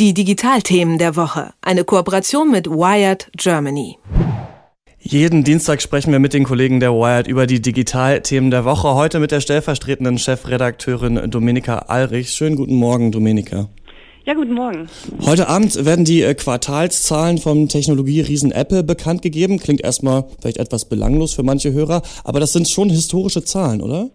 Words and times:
Die 0.00 0.14
Digitalthemen 0.14 0.96
der 0.96 1.14
Woche. 1.14 1.52
Eine 1.60 1.84
Kooperation 1.84 2.50
mit 2.50 2.66
Wired 2.66 3.30
Germany. 3.36 3.98
Jeden 4.98 5.44
Dienstag 5.44 5.82
sprechen 5.82 6.10
wir 6.10 6.18
mit 6.18 6.32
den 6.32 6.44
Kollegen 6.44 6.80
der 6.80 6.92
Wired 6.92 7.26
über 7.26 7.46
die 7.46 7.60
Digitalthemen 7.60 8.50
der 8.50 8.64
Woche. 8.64 8.94
Heute 8.94 9.20
mit 9.20 9.30
der 9.30 9.42
stellvertretenden 9.42 10.16
Chefredakteurin 10.16 11.30
Dominika 11.30 11.80
Alrich. 11.80 12.30
Schönen 12.30 12.56
guten 12.56 12.76
Morgen, 12.76 13.12
Dominika. 13.12 13.68
Ja, 14.24 14.32
guten 14.32 14.54
Morgen. 14.54 14.88
Heute 15.26 15.48
Abend 15.48 15.84
werden 15.84 16.06
die 16.06 16.22
äh, 16.22 16.32
Quartalszahlen 16.32 17.36
vom 17.36 17.68
Technologieriesen 17.68 18.52
Apple 18.52 18.82
bekannt 18.82 19.20
gegeben. 19.20 19.58
Klingt 19.58 19.82
erstmal 19.82 20.24
vielleicht 20.40 20.56
etwas 20.56 20.86
belanglos 20.86 21.34
für 21.34 21.42
manche 21.42 21.74
Hörer, 21.74 22.00
aber 22.24 22.40
das 22.40 22.54
sind 22.54 22.70
schon 22.70 22.88
historische 22.88 23.44
Zahlen, 23.44 23.82
oder? 23.82 24.08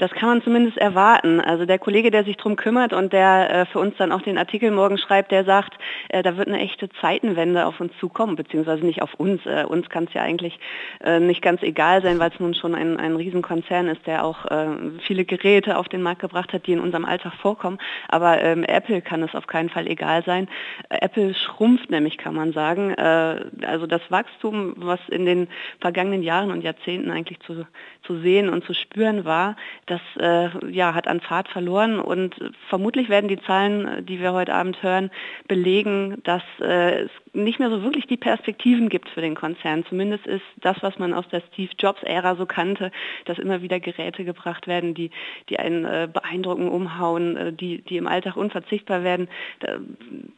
Das 0.00 0.12
kann 0.12 0.30
man 0.30 0.42
zumindest 0.42 0.78
erwarten. 0.78 1.40
Also 1.40 1.66
der 1.66 1.78
Kollege, 1.78 2.10
der 2.10 2.24
sich 2.24 2.38
darum 2.38 2.56
kümmert 2.56 2.94
und 2.94 3.12
der 3.12 3.50
äh, 3.50 3.66
für 3.66 3.80
uns 3.80 3.94
dann 3.98 4.12
auch 4.12 4.22
den 4.22 4.38
Artikel 4.38 4.70
morgen 4.70 4.96
schreibt, 4.96 5.30
der 5.30 5.44
sagt, 5.44 5.74
äh, 6.08 6.22
da 6.22 6.38
wird 6.38 6.48
eine 6.48 6.58
echte 6.58 6.88
Zeitenwende 7.02 7.66
auf 7.66 7.80
uns 7.80 7.92
zukommen, 8.00 8.34
beziehungsweise 8.34 8.86
nicht 8.86 9.02
auf 9.02 9.12
uns. 9.14 9.44
Äh, 9.44 9.64
uns 9.68 9.90
kann 9.90 10.04
es 10.04 10.14
ja 10.14 10.22
eigentlich 10.22 10.58
äh, 11.04 11.20
nicht 11.20 11.42
ganz 11.42 11.62
egal 11.62 12.00
sein, 12.00 12.18
weil 12.18 12.30
es 12.30 12.40
nun 12.40 12.54
schon 12.54 12.74
ein, 12.74 12.98
ein 12.98 13.14
Riesenkonzern 13.14 13.88
ist, 13.88 14.06
der 14.06 14.24
auch 14.24 14.46
äh, 14.46 14.68
viele 15.06 15.26
Geräte 15.26 15.76
auf 15.76 15.90
den 15.90 16.00
Markt 16.00 16.22
gebracht 16.22 16.54
hat, 16.54 16.66
die 16.66 16.72
in 16.72 16.80
unserem 16.80 17.04
Alltag 17.04 17.34
vorkommen. 17.34 17.76
Aber 18.08 18.40
ähm, 18.40 18.64
Apple 18.64 19.02
kann 19.02 19.22
es 19.22 19.34
auf 19.34 19.46
keinen 19.48 19.68
Fall 19.68 19.86
egal 19.86 20.24
sein. 20.24 20.48
Apple 20.88 21.34
schrumpft 21.34 21.90
nämlich, 21.90 22.16
kann 22.16 22.34
man 22.34 22.54
sagen. 22.54 22.94
Äh, 22.94 23.44
also 23.66 23.86
das 23.86 24.00
Wachstum, 24.08 24.72
was 24.76 25.00
in 25.10 25.26
den 25.26 25.48
vergangenen 25.78 26.22
Jahren 26.22 26.52
und 26.52 26.62
Jahrzehnten 26.62 27.10
eigentlich 27.10 27.40
zu, 27.40 27.66
zu 28.04 28.18
sehen 28.20 28.48
und 28.48 28.64
zu 28.64 28.72
spüren 28.72 29.26
war, 29.26 29.56
das 29.90 30.00
äh, 30.18 30.70
ja, 30.70 30.94
hat 30.94 31.08
an 31.08 31.20
Fahrt 31.20 31.48
verloren 31.48 31.98
und 31.98 32.34
vermutlich 32.68 33.08
werden 33.08 33.28
die 33.28 33.40
Zahlen, 33.42 34.06
die 34.06 34.20
wir 34.20 34.32
heute 34.32 34.54
Abend 34.54 34.82
hören, 34.82 35.10
belegen, 35.48 36.22
dass 36.22 36.42
äh, 36.60 37.02
es 37.02 37.10
nicht 37.32 37.58
mehr 37.58 37.70
so 37.70 37.82
wirklich 37.82 38.06
die 38.06 38.16
Perspektiven 38.16 38.88
gibt 38.88 39.08
für 39.08 39.20
den 39.20 39.34
Konzern. 39.34 39.84
Zumindest 39.88 40.26
ist 40.26 40.42
das, 40.56 40.76
was 40.80 40.98
man 40.98 41.14
aus 41.14 41.28
der 41.28 41.42
Steve 41.52 41.70
Jobs-Ära 41.78 42.34
so 42.36 42.46
kannte, 42.46 42.90
dass 43.24 43.38
immer 43.38 43.62
wieder 43.62 43.78
Geräte 43.78 44.24
gebracht 44.24 44.66
werden, 44.66 44.94
die, 44.94 45.10
die 45.48 45.58
einen 45.58 45.84
äh, 45.84 46.08
beeindrucken, 46.12 46.68
umhauen, 46.68 47.36
äh, 47.36 47.52
die, 47.52 47.82
die 47.82 47.96
im 47.96 48.06
Alltag 48.06 48.36
unverzichtbar 48.36 49.04
werden. 49.04 49.28
Da, 49.60 49.78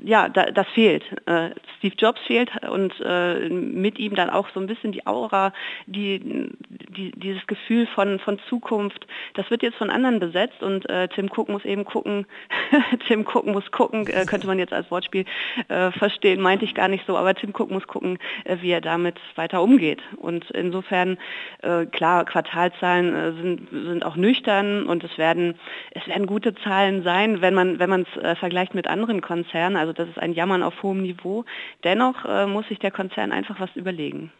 ja, 0.02 0.28
da, 0.28 0.46
das 0.46 0.68
fehlt. 0.68 1.04
Äh, 1.26 1.50
Steve 1.78 1.94
Jobs 1.96 2.20
fehlt 2.26 2.50
und 2.68 2.92
äh, 3.04 3.48
mit 3.48 3.98
ihm 3.98 4.14
dann 4.14 4.30
auch 4.30 4.48
so 4.54 4.60
ein 4.60 4.66
bisschen 4.66 4.92
die 4.92 5.06
Aura, 5.06 5.52
die, 5.86 6.50
die, 6.96 7.12
dieses 7.12 7.46
Gefühl 7.46 7.86
von, 7.86 8.18
von 8.18 8.38
Zukunft. 8.48 9.06
Das 9.42 9.50
wird 9.50 9.64
jetzt 9.64 9.76
von 9.76 9.90
anderen 9.90 10.20
besetzt 10.20 10.62
und 10.62 10.88
äh, 10.88 11.08
Tim 11.08 11.28
Cook 11.28 11.48
muss 11.48 11.64
eben 11.64 11.84
gucken, 11.84 12.26
Tim 13.08 13.26
Cook 13.26 13.44
muss 13.44 13.72
gucken, 13.72 14.06
äh, 14.06 14.24
könnte 14.24 14.46
man 14.46 14.60
jetzt 14.60 14.72
als 14.72 14.88
Wortspiel 14.90 15.24
verstehen, 15.66 16.40
meinte 16.40 16.64
ich 16.64 16.74
gar 16.74 16.86
nicht 16.86 17.04
so, 17.06 17.16
aber 17.16 17.34
Tim 17.34 17.50
Cook 17.50 17.70
muss 17.70 17.86
gucken, 17.88 18.18
äh, 18.44 18.58
wie 18.60 18.70
er 18.70 18.80
damit 18.80 19.18
weiter 19.34 19.60
umgeht. 19.62 20.00
Und 20.16 20.48
insofern, 20.52 21.18
äh, 21.62 21.86
klar, 21.86 22.24
Quartalzahlen 22.24 23.14
äh, 23.14 23.32
sind, 23.32 23.68
sind 23.70 24.06
auch 24.06 24.14
nüchtern 24.14 24.86
und 24.86 25.02
es 25.02 25.18
werden, 25.18 25.54
es 25.90 26.06
werden 26.06 26.26
gute 26.26 26.54
Zahlen 26.54 27.02
sein, 27.02 27.40
wenn 27.40 27.54
man 27.54 28.02
es 28.02 28.38
vergleicht 28.38 28.74
mit 28.74 28.86
anderen 28.86 29.22
Konzernen. 29.22 29.76
Also 29.76 29.92
das 29.92 30.08
ist 30.08 30.18
ein 30.18 30.34
Jammern 30.34 30.62
auf 30.62 30.82
hohem 30.84 31.02
Niveau. 31.02 31.44
Dennoch 31.82 32.46
muss 32.46 32.68
sich 32.68 32.78
der 32.78 32.90
Konzern 32.92 33.32
einfach 33.32 33.58
was 33.58 33.74
überlegen. 33.74 34.30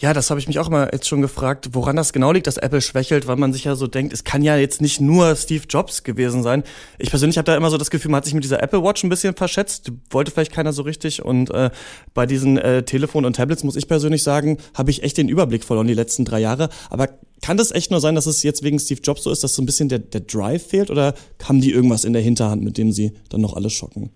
Ja, 0.00 0.14
das 0.14 0.30
habe 0.30 0.40
ich 0.40 0.48
mich 0.48 0.58
auch 0.58 0.68
immer 0.68 0.90
jetzt 0.94 1.06
schon 1.06 1.20
gefragt, 1.20 1.68
woran 1.72 1.94
das 1.94 2.14
genau 2.14 2.32
liegt, 2.32 2.46
dass 2.46 2.56
Apple 2.56 2.80
schwächelt, 2.80 3.26
weil 3.26 3.36
man 3.36 3.52
sich 3.52 3.64
ja 3.64 3.74
so 3.74 3.86
denkt, 3.86 4.14
es 4.14 4.24
kann 4.24 4.42
ja 4.42 4.56
jetzt 4.56 4.80
nicht 4.80 4.98
nur 4.98 5.36
Steve 5.36 5.64
Jobs 5.68 6.04
gewesen 6.04 6.42
sein. 6.42 6.64
Ich 6.98 7.10
persönlich 7.10 7.36
habe 7.36 7.44
da 7.44 7.54
immer 7.54 7.68
so 7.68 7.76
das 7.76 7.90
Gefühl, 7.90 8.10
man 8.10 8.16
hat 8.16 8.24
sich 8.24 8.32
mit 8.32 8.42
dieser 8.42 8.62
Apple 8.62 8.82
Watch 8.82 9.04
ein 9.04 9.10
bisschen 9.10 9.34
verschätzt, 9.36 9.92
wollte 10.08 10.30
vielleicht 10.30 10.52
keiner 10.52 10.72
so 10.72 10.80
richtig. 10.82 11.22
Und 11.22 11.50
äh, 11.50 11.68
bei 12.14 12.24
diesen 12.24 12.56
äh, 12.56 12.82
Telefon 12.82 13.26
und 13.26 13.36
Tablets 13.36 13.62
muss 13.62 13.76
ich 13.76 13.88
persönlich 13.88 14.22
sagen, 14.22 14.56
habe 14.72 14.90
ich 14.90 15.02
echt 15.02 15.18
den 15.18 15.28
Überblick 15.28 15.64
verloren 15.64 15.86
die 15.86 15.92
letzten 15.92 16.24
drei 16.24 16.40
Jahre. 16.40 16.70
Aber 16.88 17.10
kann 17.42 17.58
das 17.58 17.70
echt 17.70 17.90
nur 17.90 18.00
sein, 18.00 18.14
dass 18.14 18.24
es 18.24 18.42
jetzt 18.42 18.62
wegen 18.62 18.78
Steve 18.78 19.02
Jobs 19.02 19.24
so 19.24 19.30
ist, 19.30 19.44
dass 19.44 19.54
so 19.54 19.60
ein 19.60 19.66
bisschen 19.66 19.90
der, 19.90 19.98
der 19.98 20.22
Drive 20.22 20.66
fehlt? 20.66 20.90
Oder 20.90 21.12
haben 21.44 21.60
die 21.60 21.72
irgendwas 21.72 22.06
in 22.06 22.14
der 22.14 22.22
Hinterhand, 22.22 22.62
mit 22.62 22.78
dem 22.78 22.90
sie 22.90 23.12
dann 23.28 23.42
noch 23.42 23.54
alles 23.54 23.74
schocken? 23.74 24.08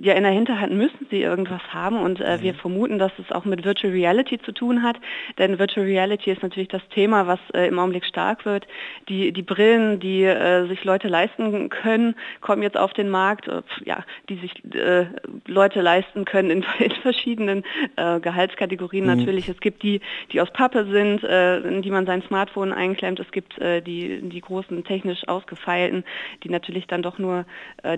Ja 0.00 0.14
in 0.14 0.22
der 0.24 0.32
Hinterhand 0.32 0.72
müssen 0.72 1.06
sie 1.10 1.22
irgendwas 1.22 1.62
haben 1.72 1.98
und 1.98 2.20
äh, 2.20 2.40
wir 2.42 2.52
mhm. 2.52 2.58
vermuten, 2.58 2.98
dass 2.98 3.12
es 3.18 3.32
auch 3.32 3.44
mit 3.44 3.64
Virtual 3.64 3.92
Reality 3.92 4.38
zu 4.38 4.52
tun 4.52 4.82
hat, 4.82 4.96
denn 5.38 5.58
Virtual 5.58 5.86
Reality 5.86 6.30
ist 6.30 6.42
natürlich 6.42 6.68
das 6.68 6.86
Thema, 6.90 7.26
was 7.26 7.38
äh, 7.54 7.68
im 7.68 7.78
Augenblick 7.78 8.04
stark 8.04 8.44
wird. 8.44 8.66
Die, 9.08 9.32
die 9.32 9.42
Brillen, 9.42 10.00
die 10.00 10.24
äh, 10.24 10.66
sich 10.66 10.84
Leute 10.84 11.08
leisten 11.08 11.68
können, 11.70 12.14
kommen 12.40 12.62
jetzt 12.62 12.76
auf 12.76 12.92
den 12.92 13.08
Markt, 13.08 13.48
äh, 13.48 13.62
ja, 13.84 14.04
die 14.28 14.36
sich 14.36 14.52
äh, 14.74 15.06
Leute 15.46 15.80
leisten 15.80 16.24
können 16.24 16.50
in, 16.50 16.64
in 16.78 16.90
verschiedenen 17.02 17.64
äh, 17.96 18.20
Gehaltskategorien 18.20 19.06
mhm. 19.06 19.16
natürlich. 19.16 19.48
Es 19.48 19.60
gibt 19.60 19.82
die, 19.82 20.00
die 20.32 20.40
aus 20.40 20.52
Pappe 20.52 20.86
sind, 20.86 21.22
in 21.24 21.82
die 21.82 21.90
man 21.90 22.06
sein 22.06 22.22
Smartphone 22.22 22.72
einklemmt. 22.72 23.20
Es 23.20 23.30
gibt 23.30 23.58
die, 23.58 24.20
die 24.22 24.40
großen 24.40 24.84
technisch 24.84 25.26
ausgefeilten, 25.28 26.04
die 26.42 26.48
natürlich 26.48 26.86
dann 26.86 27.02
doch 27.02 27.18
nur 27.18 27.44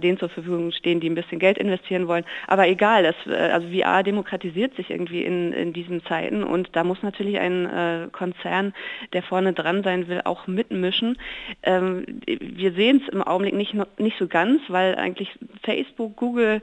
denen 0.02 0.18
zur 0.18 0.28
Verfügung 0.28 0.72
stehen, 0.72 1.00
die 1.00 1.08
ein 1.08 1.14
bisschen 1.14 1.38
Geld 1.38 1.58
investieren 1.58 1.87
investieren 1.88 2.08
wollen. 2.08 2.24
Aber 2.46 2.68
egal, 2.68 3.02
das, 3.02 3.16
äh, 3.26 3.50
also 3.50 3.68
VR 3.68 4.02
demokratisiert 4.02 4.74
sich 4.76 4.90
irgendwie 4.90 5.22
in, 5.22 5.52
in 5.52 5.72
diesen 5.72 6.04
Zeiten 6.04 6.42
und 6.44 6.70
da 6.72 6.84
muss 6.84 7.02
natürlich 7.02 7.38
ein 7.38 7.66
äh, 7.66 8.08
Konzern, 8.12 8.74
der 9.12 9.22
vorne 9.22 9.52
dran 9.52 9.82
sein 9.82 10.08
will, 10.08 10.20
auch 10.24 10.46
mitmischen. 10.46 11.18
Ähm, 11.62 12.04
wir 12.26 12.72
sehen 12.72 13.02
es 13.02 13.12
im 13.12 13.22
Augenblick 13.22 13.54
nicht, 13.54 13.74
nicht 13.98 14.18
so 14.18 14.26
ganz, 14.26 14.60
weil 14.68 14.96
eigentlich 14.96 15.30
Facebook, 15.62 16.16
Google, 16.16 16.62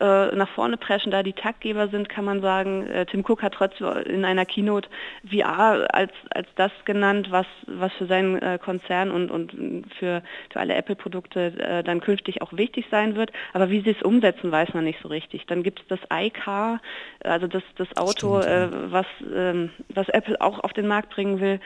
äh, 0.00 0.34
nach 0.34 0.48
vorne 0.50 0.76
preschen, 0.76 1.10
da 1.10 1.22
die 1.22 1.32
Taktgeber 1.32 1.88
sind, 1.88 2.08
kann 2.08 2.24
man 2.24 2.40
sagen. 2.40 2.86
Äh, 2.86 3.06
Tim 3.06 3.24
Cook 3.26 3.42
hat 3.42 3.54
trotzdem 3.54 3.88
in 4.04 4.24
einer 4.24 4.44
Keynote 4.44 4.88
VR 5.28 5.86
als, 5.92 6.12
als 6.30 6.48
das 6.56 6.72
genannt, 6.84 7.28
was, 7.30 7.46
was 7.66 7.92
für 7.94 8.06
seinen 8.06 8.40
äh, 8.40 8.58
Konzern 8.62 9.10
und, 9.10 9.30
und 9.30 9.52
für, 9.98 10.22
für 10.50 10.60
alle 10.60 10.74
Apple-Produkte 10.74 11.82
dann 11.84 12.00
künftig 12.00 12.42
auch 12.42 12.52
wichtig 12.52 12.86
sein 12.90 13.16
wird. 13.16 13.32
Aber 13.52 13.70
wie 13.70 13.80
sie 13.80 13.90
es 13.90 14.02
umsetzen, 14.02 14.50
weiß 14.50 14.74
man 14.74 14.84
nicht 14.84 15.00
so 15.02 15.08
richtig. 15.08 15.46
Dann 15.46 15.62
gibt 15.62 15.80
es 15.80 15.86
das 15.88 16.00
iCar, 16.12 16.80
also 17.22 17.46
das, 17.46 17.62
das 17.76 17.88
Auto, 17.96 18.40
Stimmt, 18.42 18.74
ja. 18.74 18.92
was, 18.92 19.06
ähm, 19.34 19.70
was 19.88 20.08
Apple 20.08 20.40
auch 20.40 20.60
auf 20.60 20.72
den 20.72 20.86
Markt 20.86 21.10
bringen 21.10 21.40
will 21.40 21.60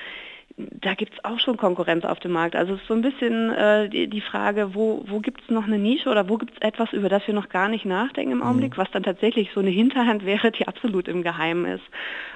da 0.59 0.95
gibt 0.95 1.15
es 1.15 1.25
auch 1.25 1.39
schon 1.39 1.57
Konkurrenz 1.57 2.05
auf 2.05 2.19
dem 2.19 2.33
Markt. 2.33 2.57
Also 2.57 2.75
es 2.75 2.81
ist 2.81 2.89
so 2.89 2.95
ein 2.95 3.03
bisschen 3.03 3.53
äh, 3.53 3.89
die, 3.89 4.09
die, 4.09 4.21
Frage, 4.21 4.75
wo, 4.75 5.05
wo 5.07 5.21
gibt 5.21 5.41
es 5.43 5.51
noch 5.51 5.65
eine 5.65 5.79
Nische 5.79 6.09
oder 6.09 6.29
wo 6.29 6.37
gibt 6.37 6.55
es 6.55 6.63
etwas, 6.63 6.93
über 6.93 7.09
das 7.09 7.27
wir 7.27 7.35
noch 7.35 7.49
gar 7.49 7.69
nicht 7.69 7.85
nachdenken 7.85 8.33
im 8.33 8.43
Augenblick, 8.43 8.77
mhm. 8.77 8.81
was 8.81 8.91
dann 8.91 9.05
tatsächlich 9.05 9.51
so 9.55 9.61
eine 9.61 9.71
Hinterhand 9.71 10.27
wäre, 10.27 10.51
die 10.51 10.67
absolut 10.67 11.07
im 11.07 11.23
Geheimen 11.23 11.65
ist. 11.65 11.85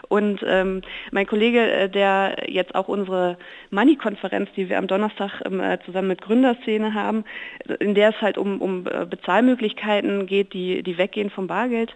Und 0.09 0.41
ähm, 0.47 0.83
mein 1.11 1.27
Kollege, 1.27 1.61
äh, 1.69 1.89
der 1.89 2.45
jetzt 2.47 2.75
auch 2.75 2.89
unsere 2.89 3.39
Money-Konferenz, 3.71 4.51
die 4.57 4.69
wir 4.69 4.79
am 4.79 4.87
Donnerstag 4.87 5.41
äh, 5.41 5.79
zusammen 5.85 6.09
mit 6.09 6.23
Gründerszene 6.23 6.95
haben, 6.95 7.25
in 7.81 7.95
der 7.95 8.11
es 8.11 8.21
halt 8.21 8.39
um, 8.39 8.61
um 8.61 8.87
äh, 8.87 9.05
Bezahlmöglichkeiten 9.05 10.27
geht, 10.27 10.53
die, 10.53 10.83
die 10.83 10.99
weggehen 10.99 11.31
vom 11.31 11.49
Bargeld, 11.49 11.95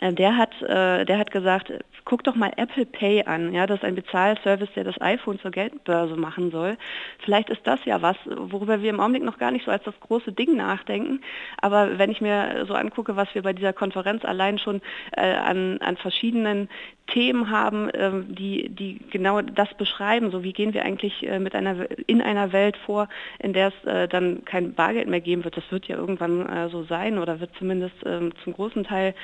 äh, 0.00 0.12
der 0.12 0.36
hat, 0.36 0.50
der 0.60 1.18
hat 1.18 1.30
gesagt, 1.30 1.72
guck 2.08 2.24
doch 2.24 2.34
mal 2.34 2.50
Apple 2.56 2.86
Pay 2.86 3.24
an. 3.24 3.52
Ja, 3.52 3.66
das 3.66 3.80
ist 3.80 3.84
ein 3.84 3.94
Bezahlservice, 3.94 4.72
der 4.74 4.84
das 4.84 4.98
iPhone 4.98 5.38
zur 5.40 5.50
Geldbörse 5.50 6.16
machen 6.16 6.50
soll. 6.50 6.78
Vielleicht 7.18 7.50
ist 7.50 7.66
das 7.66 7.84
ja 7.84 8.00
was, 8.00 8.16
worüber 8.24 8.80
wir 8.80 8.88
im 8.88 8.98
Augenblick 8.98 9.24
noch 9.24 9.36
gar 9.36 9.50
nicht 9.50 9.66
so 9.66 9.70
als 9.70 9.84
das 9.84 10.00
große 10.00 10.32
Ding 10.32 10.56
nachdenken. 10.56 11.20
Aber 11.60 11.98
wenn 11.98 12.10
ich 12.10 12.22
mir 12.22 12.64
so 12.66 12.72
angucke, 12.72 13.14
was 13.14 13.34
wir 13.34 13.42
bei 13.42 13.52
dieser 13.52 13.74
Konferenz 13.74 14.24
allein 14.24 14.58
schon 14.58 14.80
äh, 15.12 15.34
an, 15.34 15.78
an 15.82 15.98
verschiedenen 15.98 16.70
Themen 17.08 17.50
haben, 17.50 17.90
ähm, 17.94 18.26
die, 18.34 18.68
die 18.68 19.00
genau 19.10 19.40
das 19.42 19.72
beschreiben, 19.74 20.30
so 20.30 20.42
wie 20.42 20.52
gehen 20.52 20.74
wir 20.74 20.84
eigentlich 20.84 21.26
äh, 21.26 21.38
mit 21.38 21.54
einer, 21.54 21.86
in 22.06 22.20
einer 22.22 22.52
Welt 22.52 22.76
vor, 22.76 23.08
in 23.38 23.52
der 23.52 23.68
es 23.68 23.88
äh, 23.88 24.08
dann 24.08 24.44
kein 24.44 24.74
Bargeld 24.74 25.08
mehr 25.08 25.20
geben 25.20 25.44
wird. 25.44 25.56
Das 25.56 25.70
wird 25.70 25.86
ja 25.86 25.96
irgendwann 25.96 26.46
äh, 26.46 26.68
so 26.68 26.84
sein 26.84 27.18
oder 27.18 27.40
wird 27.40 27.50
zumindest 27.58 27.96
ähm, 28.04 28.32
zum 28.44 28.52
großen 28.52 28.84
Teil 28.84 29.14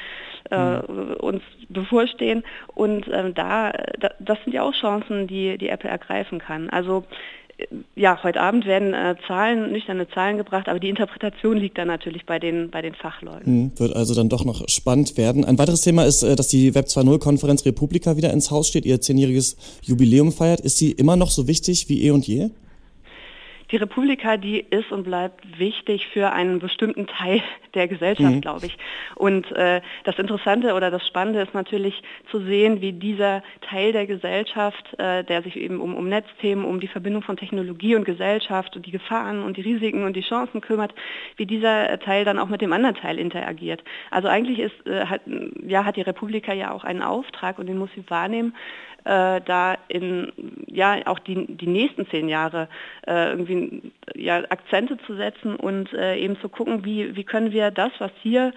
mhm. 0.50 1.14
uns 1.20 1.42
bevorstehen. 1.68 2.44
Und 2.74 3.08
ähm, 3.10 3.34
da, 3.34 3.72
das 4.18 4.42
sind 4.44 4.52
ja 4.52 4.62
auch 4.62 4.74
Chancen, 4.74 5.26
die, 5.26 5.56
die 5.58 5.68
Apple 5.68 5.88
ergreifen 5.88 6.38
kann. 6.38 6.68
Also 6.70 7.04
ja, 7.94 8.22
heute 8.22 8.40
Abend 8.40 8.66
werden 8.66 8.94
äh, 8.94 9.14
Zahlen, 9.26 9.72
nüchterne 9.72 10.08
Zahlen 10.08 10.36
gebracht, 10.36 10.68
aber 10.68 10.80
die 10.80 10.88
Interpretation 10.88 11.56
liegt 11.56 11.78
dann 11.78 11.88
natürlich 11.88 12.26
bei 12.26 12.38
den, 12.38 12.70
bei 12.70 12.82
den 12.82 12.94
Fachleuten. 12.94 13.46
Hm, 13.46 13.72
wird 13.76 13.94
also 13.94 14.14
dann 14.14 14.28
doch 14.28 14.44
noch 14.44 14.68
spannend 14.68 15.16
werden. 15.16 15.44
Ein 15.44 15.58
weiteres 15.58 15.82
Thema 15.82 16.04
ist, 16.04 16.22
äh, 16.22 16.34
dass 16.34 16.48
die 16.48 16.74
Web 16.74 16.86
2.0-Konferenz 16.86 17.64
Republika 17.64 18.16
wieder 18.16 18.32
ins 18.32 18.50
Haus 18.50 18.68
steht, 18.68 18.84
ihr 18.84 19.00
zehnjähriges 19.00 19.56
Jubiläum 19.82 20.32
feiert. 20.32 20.60
Ist 20.60 20.78
sie 20.78 20.90
immer 20.92 21.16
noch 21.16 21.30
so 21.30 21.46
wichtig 21.46 21.88
wie 21.88 22.04
eh 22.04 22.10
und 22.10 22.26
je? 22.26 22.50
Die 23.74 23.78
Republika, 23.78 24.36
die 24.36 24.60
ist 24.60 24.92
und 24.92 25.02
bleibt 25.02 25.58
wichtig 25.58 26.06
für 26.06 26.30
einen 26.30 26.60
bestimmten 26.60 27.08
Teil 27.08 27.42
der 27.74 27.88
Gesellschaft, 27.88 28.36
mhm. 28.36 28.40
glaube 28.40 28.66
ich. 28.66 28.78
Und 29.16 29.50
äh, 29.50 29.80
das 30.04 30.16
Interessante 30.16 30.74
oder 30.74 30.92
das 30.92 31.04
Spannende 31.04 31.40
ist 31.40 31.54
natürlich 31.54 32.00
zu 32.30 32.38
sehen, 32.38 32.80
wie 32.80 32.92
dieser 32.92 33.42
Teil 33.68 33.90
der 33.90 34.06
Gesellschaft, 34.06 34.96
äh, 35.00 35.24
der 35.24 35.42
sich 35.42 35.56
eben 35.56 35.80
um, 35.80 35.96
um 35.96 36.08
Netzthemen, 36.08 36.64
um 36.64 36.78
die 36.78 36.86
Verbindung 36.86 37.22
von 37.22 37.36
Technologie 37.36 37.96
und 37.96 38.04
Gesellschaft 38.04 38.76
und 38.76 38.86
die 38.86 38.92
Gefahren 38.92 39.42
und 39.42 39.56
die 39.56 39.62
Risiken 39.62 40.04
und 40.04 40.14
die 40.14 40.20
Chancen 40.20 40.60
kümmert, 40.60 40.94
wie 41.36 41.46
dieser 41.46 41.98
Teil 41.98 42.24
dann 42.24 42.38
auch 42.38 42.48
mit 42.48 42.60
dem 42.60 42.72
anderen 42.72 42.94
Teil 42.94 43.18
interagiert. 43.18 43.82
Also 44.12 44.28
eigentlich 44.28 44.60
ist, 44.60 44.86
äh, 44.86 45.06
hat, 45.06 45.22
ja, 45.66 45.84
hat 45.84 45.96
die 45.96 46.02
Republika 46.02 46.52
ja 46.52 46.70
auch 46.70 46.84
einen 46.84 47.02
Auftrag 47.02 47.58
und 47.58 47.66
den 47.66 47.78
muss 47.78 47.90
sie 47.96 48.08
wahrnehmen 48.08 48.54
äh, 49.04 49.40
da 49.40 49.76
in 49.88 50.32
ja 50.66 51.06
auch 51.06 51.18
die, 51.18 51.46
die 51.46 51.66
nächsten 51.66 52.06
zehn 52.08 52.28
Jahre 52.28 52.68
äh, 53.06 53.30
irgendwie 53.30 53.92
ja, 54.14 54.38
Akzente 54.48 54.98
zu 55.06 55.14
setzen 55.16 55.56
und 55.56 55.92
äh, 55.92 56.16
eben 56.16 56.38
zu 56.40 56.48
gucken, 56.48 56.84
wie, 56.84 57.14
wie 57.16 57.24
können 57.24 57.52
wir 57.52 57.70
das, 57.70 57.92
was 57.98 58.12
hier 58.22 58.52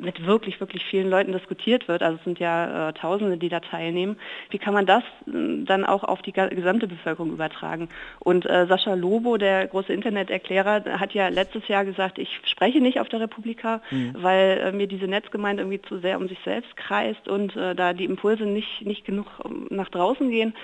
mit 0.00 0.26
wirklich, 0.26 0.60
wirklich 0.60 0.84
vielen 0.84 1.10
Leuten 1.10 1.32
diskutiert 1.32 1.88
wird, 1.88 2.02
also 2.02 2.18
es 2.18 2.24
sind 2.24 2.38
ja 2.38 2.88
äh, 2.88 2.92
Tausende, 2.92 3.36
die 3.36 3.48
da 3.48 3.60
teilnehmen, 3.60 4.16
wie 4.50 4.58
kann 4.58 4.74
man 4.74 4.86
das 4.86 5.02
äh, 5.26 5.64
dann 5.64 5.84
auch 5.84 6.04
auf 6.04 6.22
die 6.22 6.32
gesamte 6.32 6.86
Bevölkerung 6.86 7.32
übertragen? 7.32 7.88
Und 8.18 8.46
äh, 8.46 8.66
Sascha 8.66 8.94
Lobo, 8.94 9.36
der 9.36 9.66
große 9.66 9.92
Interneterklärer, 9.92 10.84
hat 10.98 11.12
ja 11.14 11.28
letztes 11.28 11.68
Jahr 11.68 11.84
gesagt, 11.84 12.18
ich 12.18 12.40
spreche 12.44 12.80
nicht 12.80 13.00
auf 13.00 13.08
der 13.08 13.20
Republika, 13.20 13.80
mhm. 13.90 14.14
weil 14.14 14.60
äh, 14.64 14.72
mir 14.72 14.86
diese 14.86 15.06
Netzgemeinde 15.06 15.62
irgendwie 15.62 15.82
zu 15.82 15.98
sehr 15.98 16.18
um 16.18 16.28
sich 16.28 16.38
selbst 16.44 16.76
kreist 16.76 17.28
und 17.28 17.56
äh, 17.56 17.74
da 17.74 17.92
die 17.92 18.04
Impulse 18.04 18.44
nicht, 18.44 18.84
nicht 18.84 19.04
genug 19.04 19.26
nach 19.70 19.88
draußen 19.88 20.30
gehen. 20.30 20.54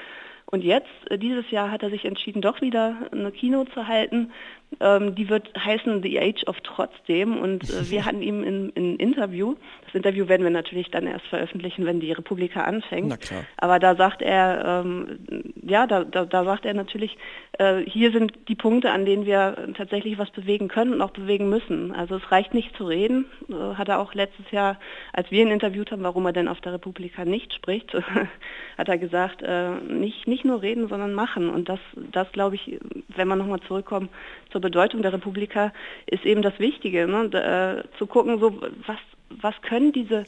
Und 0.54 0.62
jetzt, 0.62 0.86
äh, 1.10 1.18
dieses 1.18 1.50
Jahr, 1.50 1.72
hat 1.72 1.82
er 1.82 1.90
sich 1.90 2.04
entschieden, 2.04 2.40
doch 2.40 2.60
wieder 2.60 2.94
eine 3.10 3.32
Kino 3.32 3.64
zu 3.74 3.88
halten. 3.88 4.30
Ähm, 4.78 5.16
die 5.16 5.28
wird 5.28 5.50
heißen 5.58 6.00
The 6.00 6.20
Age 6.20 6.46
of 6.46 6.60
Trotzdem. 6.60 7.38
Und 7.38 7.64
äh, 7.64 7.90
wir 7.90 8.04
hatten 8.06 8.22
ihm 8.22 8.44
in, 8.44 8.70
in 8.70 8.96
Interview, 8.98 9.56
das 9.86 9.96
Interview 9.96 10.28
werden 10.28 10.44
wir 10.44 10.52
natürlich 10.52 10.92
dann 10.92 11.08
erst 11.08 11.26
veröffentlichen, 11.26 11.86
wenn 11.86 11.98
die 11.98 12.12
Republika 12.12 12.62
anfängt. 12.62 13.18
Aber 13.56 13.80
da 13.80 13.96
sagt 13.96 14.22
er, 14.22 14.84
ähm, 14.84 15.18
ja, 15.60 15.88
da, 15.88 16.04
da, 16.04 16.24
da, 16.24 16.44
sagt 16.44 16.66
er 16.66 16.74
natürlich, 16.74 17.16
hier 17.86 18.10
sind 18.10 18.32
die 18.48 18.54
Punkte, 18.54 18.90
an 18.90 19.04
denen 19.04 19.26
wir 19.26 19.68
tatsächlich 19.76 20.18
was 20.18 20.30
bewegen 20.30 20.68
können 20.68 20.94
und 20.94 21.02
auch 21.02 21.10
bewegen 21.10 21.48
müssen. 21.48 21.92
Also 21.92 22.16
es 22.16 22.32
reicht 22.32 22.52
nicht 22.52 22.76
zu 22.76 22.84
reden, 22.84 23.26
äh, 23.48 23.74
hat 23.74 23.88
er 23.88 24.00
auch 24.00 24.14
letztes 24.14 24.50
Jahr, 24.50 24.78
als 25.12 25.30
wir 25.30 25.42
ihn 25.42 25.50
interviewt 25.50 25.90
haben, 25.92 26.02
warum 26.02 26.26
er 26.26 26.32
denn 26.32 26.48
auf 26.48 26.60
der 26.60 26.72
Republika 26.72 27.24
nicht 27.24 27.54
spricht, 27.54 27.94
hat 28.78 28.88
er 28.88 28.98
gesagt, 28.98 29.42
äh, 29.42 29.70
nicht, 29.70 30.26
nicht 30.26 30.44
nur 30.44 30.62
reden, 30.62 30.88
sondern 30.88 31.14
machen. 31.14 31.48
Und 31.50 31.68
das, 31.68 31.80
das 32.12 32.30
glaube 32.32 32.56
ich, 32.56 32.80
wenn 33.08 33.28
man 33.28 33.38
nochmal 33.38 33.60
zurückkommt 33.60 34.10
zur 34.50 34.60
Bedeutung 34.60 35.02
der 35.02 35.12
Republika, 35.12 35.72
ist 36.06 36.24
eben 36.24 36.42
das 36.42 36.58
Wichtige, 36.58 37.06
ne? 37.06 37.84
äh, 37.84 37.98
zu 37.98 38.06
gucken, 38.06 38.40
so 38.40 38.60
was, 38.86 38.98
was 39.30 39.54
können 39.62 39.92
diese 39.92 40.24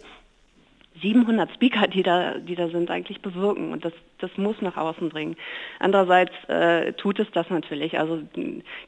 700 1.02 1.52
Speaker, 1.54 1.86
die 1.88 2.02
da, 2.02 2.34
die 2.38 2.54
da 2.54 2.68
sind, 2.68 2.90
eigentlich 2.90 3.20
bewirken. 3.20 3.72
Und 3.72 3.84
das, 3.84 3.92
das 4.18 4.30
muss 4.36 4.60
nach 4.60 4.76
außen 4.76 5.10
dringen. 5.10 5.36
Andererseits 5.78 6.32
äh, 6.48 6.92
tut 6.94 7.18
es 7.18 7.30
das 7.32 7.48
natürlich. 7.50 7.98
Also 7.98 8.20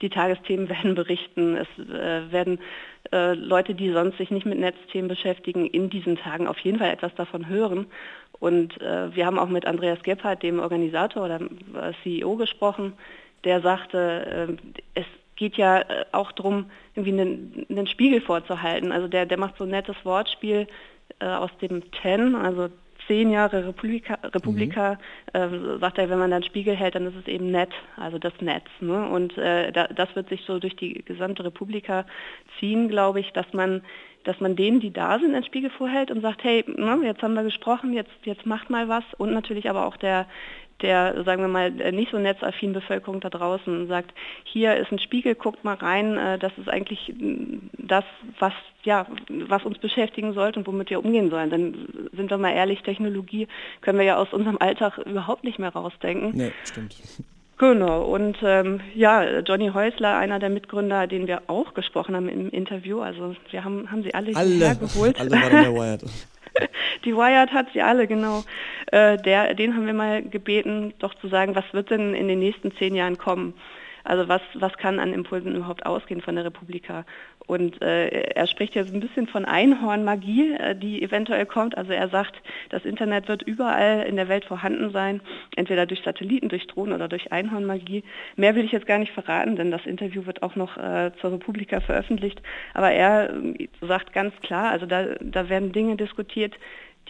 die 0.00 0.08
Tagesthemen 0.08 0.68
werden 0.68 0.94
berichten. 0.94 1.56
Es 1.56 1.68
äh, 1.78 2.30
werden 2.32 2.60
äh, 3.12 3.34
Leute, 3.34 3.74
die 3.74 3.90
sonst 3.90 4.18
sich 4.18 4.30
nicht 4.30 4.46
mit 4.46 4.58
Netzthemen 4.58 5.08
beschäftigen, 5.08 5.66
in 5.66 5.90
diesen 5.90 6.16
Tagen 6.16 6.46
auf 6.46 6.58
jeden 6.60 6.78
Fall 6.78 6.90
etwas 6.90 7.14
davon 7.14 7.48
hören. 7.48 7.86
Und 8.40 8.80
äh, 8.80 9.14
wir 9.14 9.26
haben 9.26 9.38
auch 9.38 9.48
mit 9.48 9.66
Andreas 9.66 10.02
Gebhardt, 10.02 10.42
dem 10.42 10.60
Organisator 10.60 11.24
oder 11.24 11.40
äh, 11.40 11.92
CEO, 12.02 12.36
gesprochen. 12.36 12.94
Der 13.44 13.60
sagte, 13.60 14.48
äh, 14.94 15.00
es 15.00 15.06
geht 15.36 15.56
ja 15.56 15.84
auch 16.10 16.32
darum, 16.32 16.68
irgendwie 16.96 17.12
einen, 17.12 17.66
einen 17.70 17.86
Spiegel 17.86 18.20
vorzuhalten. 18.20 18.90
Also 18.90 19.06
der, 19.06 19.24
der 19.24 19.38
macht 19.38 19.56
so 19.56 19.62
ein 19.62 19.70
nettes 19.70 19.94
Wortspiel 20.02 20.66
äh, 21.20 21.26
aus 21.26 21.50
dem 21.60 21.90
TEN, 21.90 22.34
also 22.34 22.68
zehn 23.06 23.30
Jahre 23.30 23.66
Republika, 23.66 24.18
Republika 24.22 24.98
mhm. 25.34 25.40
äh, 25.40 25.78
sagt 25.78 25.98
er, 25.98 26.10
wenn 26.10 26.18
man 26.18 26.30
dann 26.30 26.42
Spiegel 26.42 26.76
hält, 26.76 26.94
dann 26.94 27.06
ist 27.06 27.16
es 27.16 27.26
eben 27.26 27.50
nett, 27.50 27.70
also 27.96 28.18
das 28.18 28.34
Netz. 28.40 28.66
Ne? 28.80 29.08
Und 29.08 29.36
äh, 29.38 29.72
da, 29.72 29.88
das 29.88 30.14
wird 30.14 30.28
sich 30.28 30.42
so 30.46 30.58
durch 30.58 30.76
die 30.76 31.02
gesamte 31.04 31.44
Republika 31.44 32.04
ziehen, 32.58 32.88
glaube 32.88 33.20
ich, 33.20 33.32
dass 33.32 33.52
man 33.52 33.82
dass 34.24 34.40
man 34.40 34.56
denen, 34.56 34.80
die 34.80 34.92
da 34.92 35.18
sind, 35.18 35.34
einen 35.34 35.44
Spiegel 35.44 35.70
vorhält 35.70 36.10
und 36.10 36.20
sagt, 36.20 36.44
hey, 36.44 36.62
ne, 36.66 36.98
jetzt 37.02 37.22
haben 37.22 37.32
wir 37.32 37.44
gesprochen, 37.44 37.94
jetzt, 37.94 38.10
jetzt 38.24 38.44
macht 38.44 38.68
mal 38.68 38.86
was 38.86 39.04
und 39.16 39.32
natürlich 39.32 39.70
aber 39.70 39.86
auch 39.86 39.96
der, 39.96 40.26
der, 40.82 41.24
sagen 41.24 41.42
wir 41.42 41.48
mal, 41.48 41.70
nicht 41.70 42.10
so 42.10 42.18
netzaffinen 42.18 42.72
Bevölkerung 42.72 43.20
da 43.20 43.30
draußen 43.30 43.88
sagt, 43.88 44.12
hier 44.44 44.76
ist 44.76 44.92
ein 44.92 44.98
Spiegel, 44.98 45.34
guckt 45.34 45.64
mal 45.64 45.74
rein, 45.74 46.16
äh, 46.16 46.38
das 46.38 46.52
ist 46.56 46.68
eigentlich 46.68 47.12
mm, 47.16 47.70
das, 47.78 48.04
was, 48.38 48.52
ja, 48.84 49.06
was 49.28 49.64
uns 49.64 49.78
beschäftigen 49.78 50.34
sollte 50.34 50.60
und 50.60 50.66
womit 50.66 50.90
wir 50.90 51.04
umgehen 51.04 51.30
sollen. 51.30 51.50
Dann 51.50 51.88
sind 52.12 52.30
wir 52.30 52.38
mal 52.38 52.52
ehrlich, 52.52 52.82
Technologie 52.82 53.48
können 53.80 53.98
wir 53.98 54.06
ja 54.06 54.16
aus 54.16 54.32
unserem 54.32 54.58
Alltag 54.58 54.98
überhaupt 54.98 55.44
nicht 55.44 55.58
mehr 55.58 55.70
rausdenken. 55.70 56.30
Nee, 56.34 56.52
stimmt. 56.64 56.96
Genau, 57.58 58.04
und 58.04 58.36
ähm, 58.44 58.80
ja, 58.94 59.40
Johnny 59.40 59.70
Häusler, 59.74 60.16
einer 60.16 60.38
der 60.38 60.48
Mitgründer, 60.48 61.08
den 61.08 61.26
wir 61.26 61.42
auch 61.48 61.74
gesprochen 61.74 62.14
haben 62.14 62.28
im 62.28 62.50
Interview, 62.50 63.00
also 63.00 63.34
wir 63.50 63.64
haben, 63.64 63.90
haben 63.90 64.04
sie 64.04 64.14
alle, 64.14 64.34
alle 64.36 64.48
hergeholt. 64.48 65.18
Alle 65.18 65.30
waren 65.32 65.50
der 65.50 65.74
Wired. 65.74 66.04
Die 67.04 67.14
Wired 67.14 67.52
hat 67.52 67.68
sie 67.72 67.82
alle, 67.82 68.06
genau. 68.06 68.44
Äh, 68.86 69.16
der, 69.18 69.54
den 69.54 69.74
haben 69.74 69.86
wir 69.86 69.94
mal 69.94 70.22
gebeten, 70.22 70.94
doch 70.98 71.14
zu 71.14 71.28
sagen, 71.28 71.54
was 71.54 71.64
wird 71.72 71.90
denn 71.90 72.14
in 72.14 72.28
den 72.28 72.38
nächsten 72.38 72.74
zehn 72.76 72.94
Jahren 72.94 73.18
kommen? 73.18 73.54
Also 74.08 74.26
was, 74.26 74.40
was 74.54 74.72
kann 74.78 74.98
an 75.00 75.12
Impulsen 75.12 75.54
überhaupt 75.54 75.84
ausgehen 75.84 76.22
von 76.22 76.34
der 76.34 76.46
Republika? 76.46 77.04
Und 77.46 77.80
äh, 77.82 78.08
er 78.08 78.46
spricht 78.46 78.72
so 78.72 78.80
ein 78.80 79.00
bisschen 79.00 79.26
von 79.26 79.44
Einhornmagie, 79.44 80.54
äh, 80.54 80.74
die 80.74 81.02
eventuell 81.02 81.44
kommt. 81.44 81.76
Also 81.76 81.92
er 81.92 82.08
sagt, 82.08 82.36
das 82.70 82.86
Internet 82.86 83.28
wird 83.28 83.42
überall 83.42 84.04
in 84.04 84.16
der 84.16 84.28
Welt 84.28 84.46
vorhanden 84.46 84.90
sein, 84.92 85.20
entweder 85.56 85.84
durch 85.84 86.02
Satelliten, 86.02 86.48
durch 86.48 86.66
Drohnen 86.66 86.94
oder 86.94 87.08
durch 87.08 87.32
Einhornmagie. 87.32 88.02
Mehr 88.36 88.54
will 88.54 88.64
ich 88.64 88.72
jetzt 88.72 88.86
gar 88.86 88.98
nicht 88.98 89.12
verraten, 89.12 89.56
denn 89.56 89.70
das 89.70 89.84
Interview 89.84 90.24
wird 90.24 90.42
auch 90.42 90.56
noch 90.56 90.78
äh, 90.78 91.10
zur 91.20 91.32
Republika 91.32 91.80
veröffentlicht. 91.80 92.40
Aber 92.72 92.90
er 92.90 93.30
äh, 93.30 93.68
sagt 93.82 94.14
ganz 94.14 94.34
klar, 94.40 94.70
also 94.70 94.86
da, 94.86 95.04
da 95.20 95.50
werden 95.50 95.72
Dinge 95.72 95.96
diskutiert, 95.96 96.54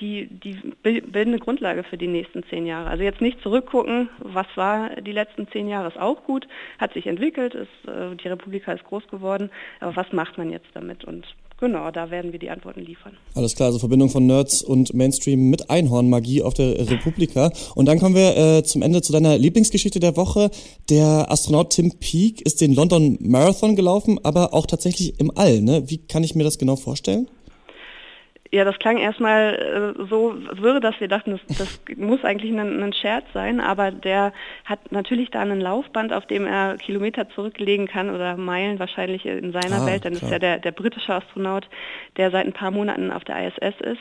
die, 0.00 0.27
die 0.27 0.55
bilden 0.83 1.33
eine 1.33 1.39
Grundlage 1.39 1.83
für 1.83 1.99
die 1.99 2.06
nächsten 2.06 2.45
zehn 2.45 2.67
Jahre. 2.67 2.89
Also 2.89 3.03
jetzt 3.03 3.21
nicht 3.21 3.41
zurückgucken, 3.43 4.09
was 4.19 4.47
war 4.55 4.91
die 5.00 5.12
letzten 5.12 5.49
zehn 5.49 5.69
Jahre, 5.69 5.89
ist 5.89 5.99
auch 5.99 6.25
gut, 6.25 6.47
hat 6.79 6.93
sich 6.95 7.06
entwickelt, 7.06 7.55
ist, 7.55 7.89
äh, 7.89 8.15
die 8.17 8.29
Republika 8.29 8.73
ist 8.73 8.85
groß 8.85 9.06
geworden, 9.09 9.50
aber 9.81 9.97
was 9.97 10.12
macht 10.12 10.39
man 10.39 10.50
jetzt 10.50 10.69
damit? 10.75 11.05
Und 11.05 11.27
Genau, 11.61 11.91
da 11.91 12.12
werden 12.12 12.31
wir 12.31 12.39
die 12.39 12.50
Antworten 12.50 12.83
liefern. 12.83 13.17
Alles 13.35 13.56
klar, 13.56 13.67
also 13.67 13.81
Verbindung 13.81 14.11
von 14.11 14.27
Nerds 14.27 14.62
und 14.62 14.95
Mainstream 14.95 15.50
mit 15.50 15.69
Einhornmagie 15.71 16.41
auf 16.41 16.55
der 16.55 16.89
Republika. 16.89 17.50
Und 17.75 17.87
dann 17.87 17.99
kommen 17.99 18.15
wir 18.15 18.37
äh, 18.37 18.62
zum 18.62 18.81
Ende 18.81 19.03
zu 19.03 19.12
deiner 19.12 19.37
Lieblingsgeschichte 19.37 19.99
der 19.99 20.17
Woche. 20.17 20.53
Der 20.89 21.27
Astronaut 21.29 21.71
Tim 21.71 21.99
Peake 21.99 22.45
ist 22.45 22.61
den 22.61 22.75
London 22.75 23.19
Marathon 23.21 23.75
gelaufen, 23.75 24.21
aber 24.23 24.55
auch 24.55 24.67
tatsächlich 24.67 25.19
im 25.19 25.33
All. 25.37 25.61
Ne? 25.61 25.83
Wie 25.89 25.99
kann 25.99 26.23
ich 26.23 26.37
mir 26.37 26.45
das 26.45 26.59
genau 26.59 26.77
vorstellen? 26.77 27.26
Ja, 28.50 28.64
das 28.64 28.78
klang 28.78 28.97
erstmal 28.97 29.95
äh, 29.99 30.07
so 30.09 30.35
wirre, 30.52 30.81
dass 30.81 30.99
wir 31.00 31.09
dachten, 31.09 31.33
das, 31.33 31.59
das 31.59 31.81
muss 31.97 32.25
eigentlich 32.25 32.50
ein, 32.50 32.83
ein, 32.83 32.93
Scherz 32.95 33.26
sein, 33.35 33.61
aber 33.61 33.90
der 33.90 34.33
hat 34.64 34.90
natürlich 34.90 35.31
da 35.31 35.40
einen 35.40 35.61
Laufband, 35.61 36.14
auf 36.14 36.26
dem 36.26 36.47
er 36.47 36.78
Kilometer 36.78 37.28
zurücklegen 37.28 37.87
kann 37.87 38.09
oder 38.09 38.37
Meilen 38.38 38.78
wahrscheinlich 38.78 39.26
in 39.26 39.52
seiner 39.52 39.83
ah, 39.83 39.87
Welt. 39.87 40.07
Dann 40.07 40.14
klar. 40.14 40.23
ist 40.23 40.33
ja 40.33 40.38
der, 40.38 40.59
der 40.59 40.73
britische 40.73 41.14
Astronaut, 41.14 41.69
der 42.17 42.31
seit 42.31 42.47
ein 42.47 42.55
paar 42.55 42.71
Monaten 42.71 43.12
auf 43.12 43.25
der 43.25 43.49
ISS 43.49 43.81
ist. 43.83 44.00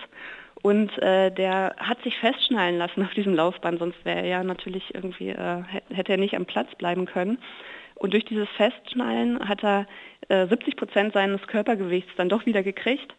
Und 0.62 0.98
äh, 1.00 1.30
der 1.30 1.76
hat 1.78 2.02
sich 2.04 2.18
festschnallen 2.18 2.78
lassen 2.78 3.04
auf 3.04 3.14
diesem 3.14 3.36
Laufband, 3.36 3.80
sonst 3.80 4.04
wäre 4.06 4.20
er 4.20 4.26
ja 4.26 4.44
natürlich 4.44 4.96
irgendwie, 4.96 5.30
äh, 5.30 5.64
hätte 5.94 6.14
er 6.14 6.18
nicht 6.18 6.36
am 6.36 6.46
Platz 6.46 6.74
bleiben 6.76 7.06
können. 7.06 7.38
Und 7.96 8.14
durch 8.14 8.26
dieses 8.26 8.48
Festschnallen 8.58 9.48
hat 9.48 9.64
er 9.64 9.88
äh, 10.30 10.48
70 10.48 10.78
Prozent 10.78 11.14
seines 11.14 11.46
Körpergewichts 11.48 12.12
dann 12.16 12.30
doch 12.30 12.46
wieder 12.46 12.64
gekriegt. 12.64 13.14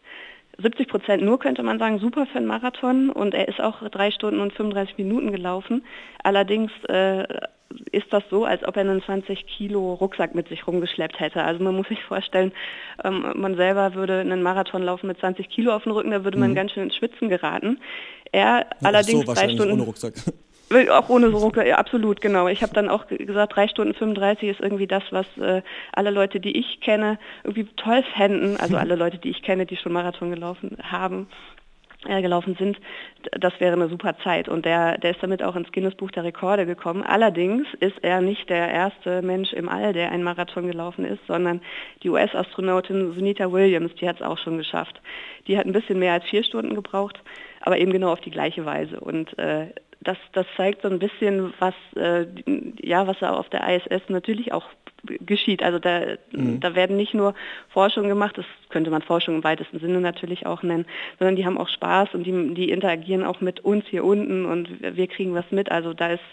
70 0.61 0.89
Prozent 0.89 1.23
nur 1.23 1.39
könnte 1.39 1.63
man 1.63 1.79
sagen, 1.79 1.99
super 1.99 2.27
für 2.27 2.39
einen 2.39 2.47
Marathon 2.47 3.11
und 3.11 3.35
er 3.35 3.49
ist 3.49 3.61
auch 3.61 3.89
drei 3.91 4.11
Stunden 4.11 4.41
und 4.41 4.53
35 4.53 4.99
Minuten 4.99 5.31
gelaufen. 5.31 5.85
Allerdings 6.23 6.73
äh, 6.89 7.25
ist 7.93 8.13
das 8.13 8.25
so, 8.31 8.45
als 8.45 8.67
ob 8.67 8.77
er 8.77 8.83
einen 8.83 9.03
20 9.03 9.47
Kilo 9.47 9.95
Rucksack 9.95 10.35
mit 10.35 10.49
sich 10.49 10.67
rumgeschleppt 10.67 11.21
hätte. 11.21 11.45
Also 11.45 11.63
man 11.63 11.77
muss 11.77 11.87
sich 11.89 12.03
vorstellen, 12.03 12.53
ähm, 13.05 13.33
man 13.37 13.57
selber 13.57 13.95
würde 13.95 14.21
einen 14.21 14.43
Marathon 14.43 14.83
laufen 14.83 15.07
mit 15.07 15.19
20 15.19 15.49
Kilo 15.49 15.73
auf 15.73 15.85
dem 15.85 15.93
Rücken, 15.93 16.11
da 16.11 16.25
würde 16.25 16.39
man 16.39 16.51
mhm. 16.51 16.55
ganz 16.57 16.73
schön 16.73 16.85
ins 16.85 16.97
Schwitzen 16.97 17.29
geraten. 17.29 17.79
Er 18.33 18.41
ja, 18.41 18.67
allerdings 18.83 19.27
so, 19.27 19.33
drei 19.33 19.49
Stunden 19.49 19.75
ohne 19.75 19.83
Rucksack. 19.83 20.15
Auch 20.91 21.09
ohne 21.09 21.29
Rucksack, 21.29 21.67
ja, 21.67 21.77
absolut, 21.77 22.21
genau. 22.21 22.47
Ich 22.49 22.63
habe 22.63 22.75
dann 22.75 22.89
auch 22.89 23.07
gesagt, 23.07 23.57
drei 23.57 23.69
Stunden 23.69 23.95
35 23.95 24.51
ist 24.51 24.61
irgendwie 24.61 24.87
das, 24.87 25.03
was 25.11 25.27
äh, 25.39 25.63
alle 25.93 26.11
Leute, 26.11 26.41
die 26.41 26.57
ich 26.59 26.81
kenne, 26.81 27.19
irgendwie 27.45 27.67
toll 27.77 28.05
fänden. 28.17 28.59
Also 28.59 28.77
alle 28.79 28.95
Leute, 28.95 29.19
die 29.19 29.31
ich 29.31 29.43
kenne, 29.43 29.67
die 29.67 29.77
schon 29.77 29.93
Marathon 29.93 30.31
gelaufen 30.31 30.77
haben. 30.83 31.29
äh, 32.07 32.23
gelaufen 32.23 32.55
sind, 32.59 32.79
das 33.33 33.59
wäre 33.61 33.73
eine 33.73 33.89
super 33.89 34.17
Zeit. 34.23 34.49
Und 34.49 34.65
der, 34.65 34.99
der 34.99 35.13
ist 35.13 35.23
damit 35.23 35.43
auch 35.43 35.57
ins 35.57 35.73
Guinness-Buch 35.73 36.11
der 36.11 36.25
Rekorde 36.25 36.67
gekommen. 36.67 37.03
Allerdings 37.03 37.67
ist 37.81 37.99
er 38.03 38.21
nicht 38.21 38.49
der 38.49 38.71
erste 38.71 39.23
Mensch 39.23 39.53
im 39.53 39.69
All, 39.69 39.93
der 39.93 40.13
einen 40.13 40.23
Marathon 40.23 40.67
gelaufen 40.67 41.05
ist, 41.05 41.27
sondern 41.27 41.61
die 42.03 42.11
US-Astronautin 42.11 43.15
Sunita 43.15 43.51
Williams, 43.51 43.95
die 43.97 44.09
hat 44.09 44.17
es 44.17 44.23
auch 44.23 44.39
schon 44.39 44.59
geschafft. 44.59 45.01
Die 45.47 45.59
hat 45.59 45.67
ein 45.67 45.73
bisschen 45.73 45.99
mehr 45.99 46.13
als 46.13 46.25
vier 46.25 46.45
Stunden 46.45 46.75
gebraucht, 46.75 47.21
aber 47.63 47.79
eben 47.79 47.93
genau 47.93 48.13
auf 48.13 48.21
die 48.21 48.31
gleiche 48.31 48.65
Weise. 48.65 49.01
Und 49.01 49.37
äh, 49.39 49.69
das, 50.09 50.17
das 50.33 50.47
zeigt 50.57 50.81
so 50.81 50.89
ein 50.89 50.99
bisschen, 50.99 51.53
was, 51.59 51.75
äh, 51.95 52.27
ja, 52.81 53.07
was 53.07 53.23
auf 53.23 53.51
der 53.51 53.69
ISS 53.69 54.09
natürlich 54.09 54.53
auch 54.53 54.65
geschieht. 55.05 55.63
Also 55.63 55.79
da, 55.79 56.17
mhm. 56.33 56.61
da 56.61 56.75
werden 56.75 56.97
nicht 56.97 57.15
nur 57.15 57.35
Forschung 57.69 58.09
gemacht, 58.09 58.37
das 58.37 58.47
könnte 58.69 58.91
man 58.91 59.03
Forschung 59.03 59.37
im 59.37 59.45
weitesten 59.45 59.79
Sinne 59.81 60.01
natürlich 60.01 60.47
auch 60.47 60.63
nennen, 60.63 60.87
sondern 61.19 61.37
die 61.37 61.47
haben 61.47 61.59
auch 61.59 61.69
Spaß 61.69 62.11
und 62.15 62.25
die, 62.25 62.55
die 62.55 62.71
interagieren 62.71 63.25
auch 63.25 63.41
mit 63.41 63.61
uns 63.61 63.85
hier 63.89 64.05
unten 64.05 64.45
und 64.45 64.69
wir 64.81 65.07
kriegen 65.07 65.35
was 65.35 65.51
mit. 65.51 65.71
Also 65.71 65.95
da 65.95 66.13
ist 66.13 66.25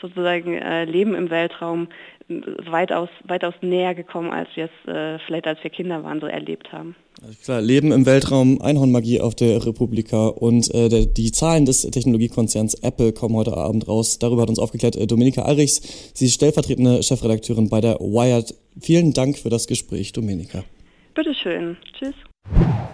sozusagen 0.00 0.54
äh, 0.54 0.84
Leben 0.84 1.14
im 1.14 1.30
Weltraum 1.30 1.88
weitaus, 2.28 3.08
weitaus 3.24 3.54
näher 3.60 3.94
gekommen, 3.94 4.30
als 4.30 4.48
wir 4.54 4.64
es 4.64 4.92
äh, 4.92 5.18
vielleicht 5.26 5.46
als 5.46 5.62
wir 5.62 5.70
Kinder 5.70 6.02
waren, 6.02 6.20
so 6.20 6.26
erlebt 6.26 6.72
haben. 6.72 6.96
Also 7.22 7.34
klar, 7.42 7.60
Leben 7.62 7.92
im 7.92 8.04
Weltraum, 8.04 8.60
Einhornmagie 8.60 9.20
auf 9.20 9.34
der 9.34 9.64
Republika 9.64 10.26
und 10.26 10.72
äh, 10.74 10.88
der, 10.90 11.06
die 11.06 11.32
Zahlen 11.32 11.64
des 11.64 11.82
Technologiekonzerns 11.82 12.74
Apple 12.82 13.12
kommen 13.12 13.36
heute 13.36 13.56
Abend 13.56 13.88
raus. 13.88 14.18
Darüber 14.18 14.42
hat 14.42 14.50
uns 14.50 14.58
aufgeklärt 14.58 14.96
äh, 14.96 15.06
Dominika 15.06 15.42
Alrichs. 15.42 15.80
Sie 16.12 16.26
ist 16.26 16.34
stellvertretende 16.34 17.02
Chefredakteurin 17.02 17.70
bei 17.70 17.80
der 17.80 18.00
Wired. 18.16 18.54
Vielen 18.80 19.12
Dank 19.12 19.38
für 19.38 19.50
das 19.50 19.66
Gespräch, 19.66 20.12
Dominika. 20.12 20.64
Bitteschön. 21.14 21.76
Tschüss. 21.98 22.14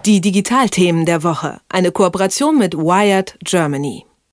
Die 0.04 0.20
Digitalthemen 0.20 1.06
der 1.06 1.22
Woche. 1.22 1.60
Eine 1.68 1.92
Kooperation 1.92 2.58
mit 2.58 2.76
Wired 2.76 3.38
Germany. 3.44 4.04